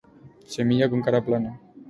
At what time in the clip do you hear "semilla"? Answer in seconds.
0.53-0.89